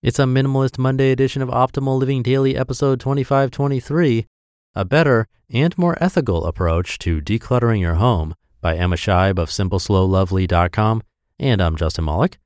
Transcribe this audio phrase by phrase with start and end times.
[0.00, 4.26] It's a Minimalist Monday edition of Optimal Living Daily, episode 2523
[4.76, 11.02] A Better and More Ethical Approach to Decluttering Your Home by Emma Scheib of SimpleSlowLovely.com.
[11.40, 12.38] And I'm Justin Malik.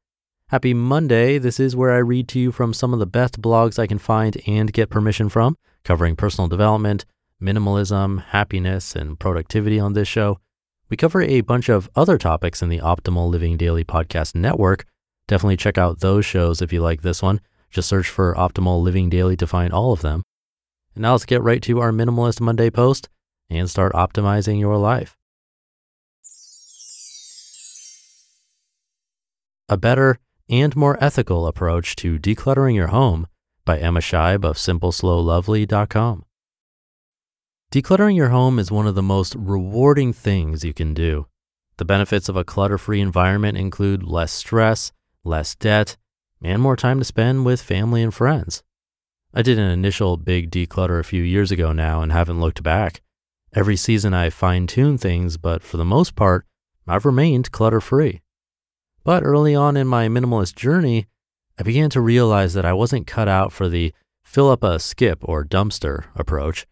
[0.49, 1.37] Happy Monday.
[1.37, 3.99] This is where I read to you from some of the best blogs I can
[3.99, 7.05] find and get permission from, covering personal development,
[7.39, 10.39] minimalism, happiness, and productivity on this show.
[10.89, 14.87] We cover a bunch of other topics in the Optimal Living Daily podcast network
[15.33, 17.41] Definitely check out those shows if you like this one.
[17.71, 20.25] Just search for Optimal Living Daily to find all of them.
[20.95, 23.09] And now let's get right to our Minimalist Monday post
[23.49, 25.17] and start optimizing your life.
[29.71, 30.19] A Better
[30.51, 33.27] and More Ethical Approach to Decluttering Your Home
[33.65, 36.27] by Emma Scheib of SimpleSlowLovely.com.
[37.73, 41.27] Decluttering your home is one of the most rewarding things you can do.
[41.79, 44.93] The benefits of a clutter free environment include less stress,
[45.25, 45.97] less debt,
[46.43, 48.63] and more time to spend with family and friends.
[49.35, 53.01] I did an initial big declutter a few years ago now and haven't looked back.
[53.55, 56.47] Every season I fine tune things, but for the most part,
[56.87, 58.21] I've remained clutter free.
[59.05, 61.07] But early on in my minimalist journey,
[61.59, 63.93] I began to realize that I wasn't cut out for the
[64.25, 66.67] fill up a skip or dumpster approach.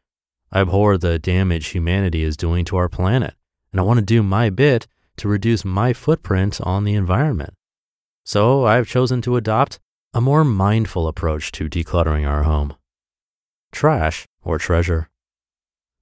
[0.53, 3.35] I abhor the damage humanity is doing to our planet,
[3.73, 4.87] and I want to do my bit
[5.19, 7.55] to reduce my footprint on the environment.
[8.25, 9.79] So I've chosen to adopt
[10.13, 12.75] a more mindful approach to decluttering our home.
[13.73, 15.09] Trash or treasure.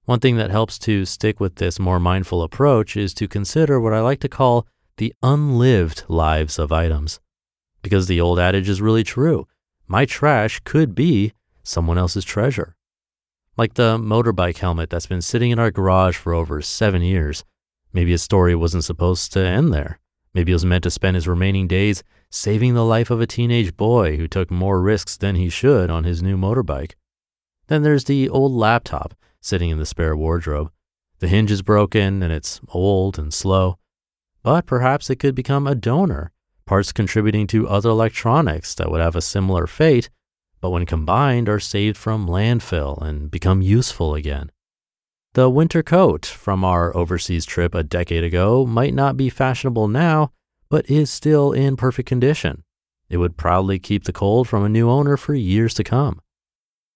[0.05, 3.93] One thing that helps to stick with this more mindful approach is to consider what
[3.93, 4.65] I like to call
[4.97, 7.19] the unlived lives of items.
[7.83, 9.47] Because the old adage is really true.
[9.87, 12.75] My trash could be someone else's treasure.
[13.55, 17.45] Like the motorbike helmet that's been sitting in our garage for over seven years.
[17.93, 19.98] Maybe a story wasn't supposed to end there.
[20.33, 23.75] Maybe he was meant to spend his remaining days saving the life of a teenage
[23.75, 26.93] boy who took more risks than he should on his new motorbike.
[27.67, 30.71] Then there's the old laptop sitting in the spare wardrobe.
[31.19, 33.77] The hinge is broken and it's old and slow,
[34.43, 36.31] but perhaps it could become a donor,
[36.65, 40.09] parts contributing to other electronics that would have a similar fate,
[40.61, 44.51] but when combined are saved from landfill and become useful again.
[45.33, 50.31] The winter coat from our overseas trip a decade ago might not be fashionable now,
[50.69, 52.63] but is still in perfect condition.
[53.09, 56.19] It would proudly keep the cold from a new owner for years to come.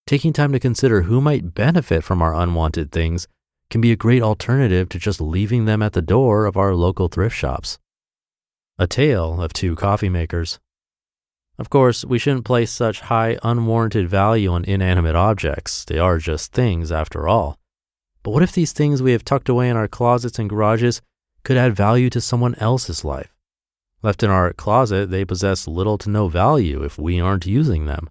[0.07, 3.27] Taking time to consider who might benefit from our unwanted things
[3.69, 7.07] can be a great alternative to just leaving them at the door of our local
[7.07, 7.77] thrift shops.
[8.79, 10.59] A Tale of Two Coffee Makers.
[11.59, 15.85] Of course, we shouldn't place such high unwarranted value on inanimate objects.
[15.85, 17.59] They are just things after all.
[18.23, 21.01] But what if these things we have tucked away in our closets and garages
[21.43, 23.35] could add value to someone else's life?
[24.01, 28.09] Left in our closet, they possess little to no value if we aren't using them.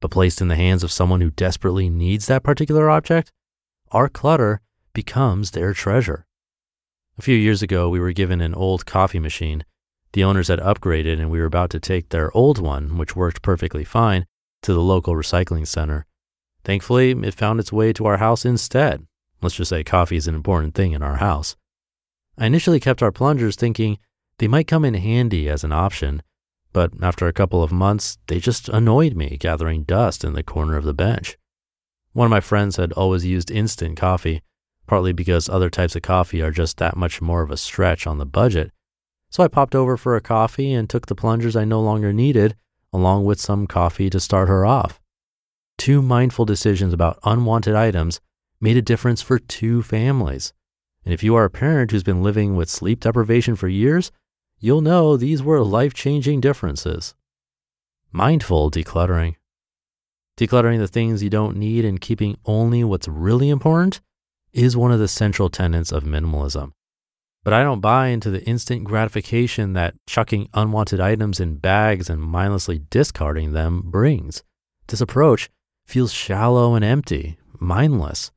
[0.00, 3.32] But placed in the hands of someone who desperately needs that particular object,
[3.92, 4.60] our clutter
[4.92, 6.26] becomes their treasure.
[7.18, 9.64] A few years ago, we were given an old coffee machine.
[10.12, 13.42] The owners had upgraded, and we were about to take their old one, which worked
[13.42, 14.26] perfectly fine,
[14.62, 16.04] to the local recycling center.
[16.64, 19.06] Thankfully, it found its way to our house instead,
[19.42, 21.56] Let's just say coffee is an important thing in our house.
[22.38, 23.98] I initially kept our plungers thinking
[24.38, 26.22] they might come in handy as an option,
[26.72, 30.76] but after a couple of months, they just annoyed me gathering dust in the corner
[30.76, 31.38] of the bench.
[32.12, 34.42] One of my friends had always used instant coffee,
[34.86, 38.18] partly because other types of coffee are just that much more of a stretch on
[38.18, 38.72] the budget.
[39.30, 42.56] So I popped over for a coffee and took the plungers I no longer needed,
[42.92, 45.00] along with some coffee to start her off.
[45.78, 48.20] Two mindful decisions about unwanted items
[48.60, 50.52] made a difference for two families.
[51.04, 54.10] And if you are a parent who's been living with sleep deprivation for years,
[54.58, 57.14] you'll know these were life changing differences.
[58.12, 59.36] Mindful decluttering.
[60.36, 64.00] Decluttering the things you don't need and keeping only what's really important
[64.52, 66.72] is one of the central tenets of minimalism.
[67.44, 72.20] But I don't buy into the instant gratification that chucking unwanted items in bags and
[72.20, 74.42] mindlessly discarding them brings.
[74.88, 75.48] This approach
[75.86, 78.32] feels shallow and empty, mindless.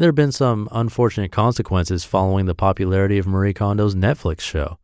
[0.00, 4.78] There have been some unfortunate consequences following the popularity of Marie Kondo's Netflix show.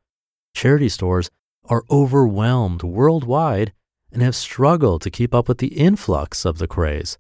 [0.53, 1.31] Charity stores
[1.65, 3.73] are overwhelmed worldwide
[4.13, 7.17] and have struggled to keep up with the influx of the craze.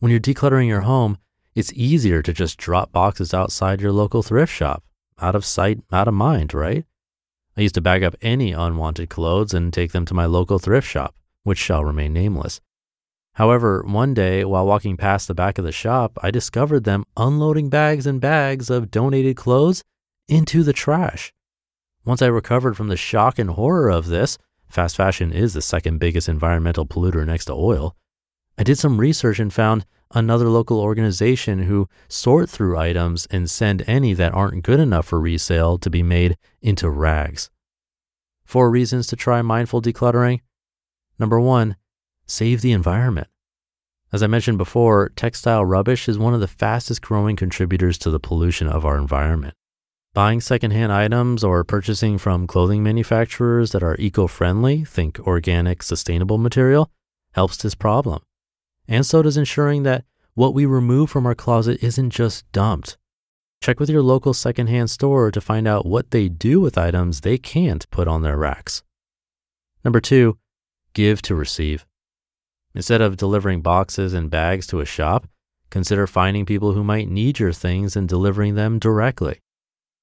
[0.00, 1.18] When you're decluttering your home,
[1.54, 4.82] it's easier to just drop boxes outside your local thrift shop,
[5.20, 6.84] out of sight, out of mind, right?
[7.56, 10.88] I used to bag up any unwanted clothes and take them to my local thrift
[10.88, 12.60] shop, which shall remain nameless.
[13.34, 17.70] However, one day while walking past the back of the shop, I discovered them unloading
[17.70, 19.82] bags and bags of donated clothes
[20.28, 21.32] into the trash.
[22.04, 24.38] Once I recovered from the shock and horror of this,
[24.68, 27.96] fast fashion is the second biggest environmental polluter next to oil.
[28.58, 33.84] I did some research and found another local organization who sort through items and send
[33.86, 37.50] any that aren't good enough for resale to be made into rags.
[38.44, 40.40] Four reasons to try mindful decluttering.
[41.18, 41.76] Number one,
[42.30, 43.26] save the environment.
[44.12, 48.20] As I mentioned before, textile rubbish is one of the fastest growing contributors to the
[48.20, 49.54] pollution of our environment.
[50.14, 56.38] Buying secondhand items or purchasing from clothing manufacturers that are eco friendly, think organic, sustainable
[56.38, 56.90] material,
[57.34, 58.20] helps this problem.
[58.88, 60.04] And so does ensuring that
[60.34, 62.96] what we remove from our closet isn't just dumped.
[63.60, 67.38] Check with your local secondhand store to find out what they do with items they
[67.38, 68.82] can't put on their racks.
[69.84, 70.38] Number two,
[70.94, 71.86] give to receive.
[72.74, 75.26] Instead of delivering boxes and bags to a shop,
[75.70, 79.40] consider finding people who might need your things and delivering them directly.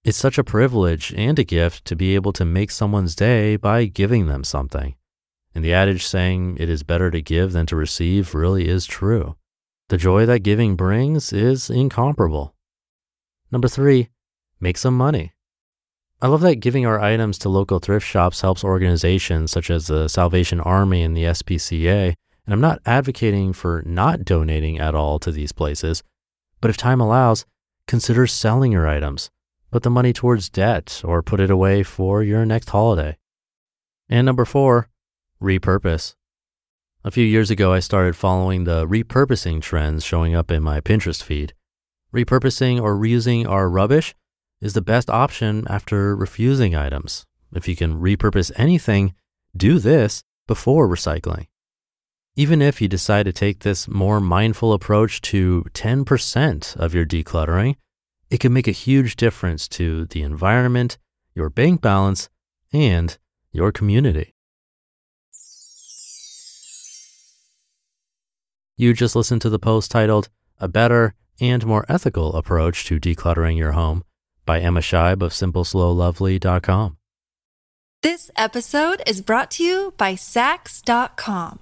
[0.03, 3.85] It's such a privilege and a gift to be able to make someone's day by
[3.85, 4.95] giving them something.
[5.53, 9.35] And the adage saying it is better to give than to receive really is true.
[9.89, 12.53] The joy that giving brings is incomparable.
[13.51, 14.09] Number three,
[14.59, 15.33] make some money.
[16.21, 20.07] I love that giving our items to local thrift shops helps organizations such as the
[20.07, 22.15] Salvation Army and the SPCA,
[22.47, 26.01] and I'm not advocating for not donating at all to these places,
[26.61, 27.45] but if time allows,
[27.85, 29.29] consider selling your items
[29.71, 33.17] put the money towards debt or put it away for your next holiday.
[34.09, 34.89] And number four,
[35.41, 36.15] repurpose.
[37.03, 41.21] A few years ago, I started following the repurposing trends showing up in my Pinterest
[41.21, 41.53] feed.
[42.13, 44.15] Repurposing or reusing our rubbish
[44.61, 47.25] is the best option after refusing items.
[47.53, 49.13] If you can repurpose anything,
[49.55, 51.47] do this before recycling.
[52.39, 57.77] Even if you decide to take this more mindful approach to 10% of your decluttering,
[58.29, 60.99] it can make a huge difference to the environment,
[61.33, 62.29] your bank balance,
[62.71, 63.17] and
[63.51, 64.35] your community.
[68.75, 70.29] You just listened to the post titled
[70.59, 74.03] A Better and More Ethical Approach to Decluttering Your Home
[74.45, 76.97] by Emma Scheib of SimpleSlowLovely.com.
[78.03, 81.61] This episode is brought to you by Saks.com.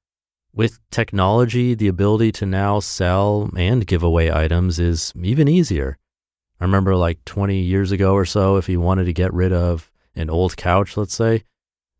[0.53, 5.97] With technology, the ability to now sell and give away items is even easier.
[6.59, 9.91] I remember like 20 years ago or so, if you wanted to get rid of
[10.13, 11.43] an old couch, let's say,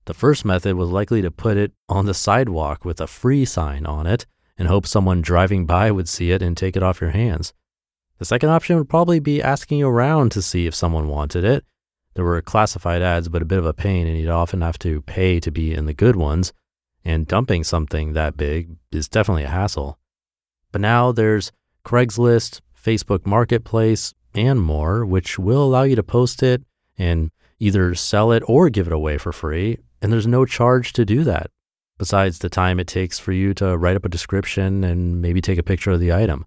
[0.05, 3.85] the first method was likely to put it on the sidewalk with a free sign
[3.85, 4.25] on it
[4.57, 7.53] and hope someone driving by would see it and take it off your hands.
[8.19, 11.63] The second option would probably be asking around to see if someone wanted it.
[12.15, 15.01] There were classified ads, but a bit of a pain, and you'd often have to
[15.01, 16.51] pay to be in the good ones.
[17.03, 19.97] And dumping something that big is definitely a hassle.
[20.71, 21.51] But now there's
[21.83, 26.63] Craigslist, Facebook Marketplace, and more, which will allow you to post it
[26.97, 29.77] and either sell it or give it away for free.
[30.01, 31.51] And there's no charge to do that,
[31.97, 35.59] besides the time it takes for you to write up a description and maybe take
[35.59, 36.45] a picture of the item.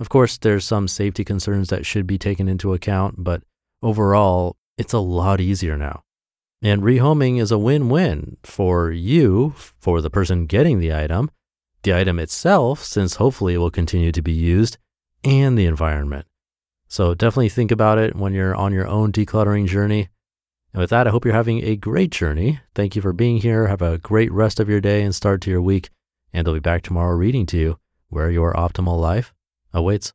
[0.00, 3.42] Of course, there's some safety concerns that should be taken into account, but
[3.82, 6.03] overall, it's a lot easier now.
[6.64, 11.30] And rehoming is a win win for you, for the person getting the item,
[11.82, 14.78] the item itself, since hopefully it will continue to be used,
[15.22, 16.26] and the environment.
[16.88, 20.08] So definitely think about it when you're on your own decluttering journey.
[20.72, 22.60] And with that, I hope you're having a great journey.
[22.74, 23.66] Thank you for being here.
[23.66, 25.90] Have a great rest of your day and start to your week.
[26.32, 27.78] And I'll be back tomorrow reading to you
[28.08, 29.34] where your optimal life
[29.74, 30.14] awaits.